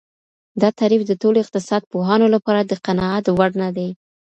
[0.61, 3.89] دا تعريف د ټولو اقتصاد پوهانو لپاره د قناعت وړ نه دی.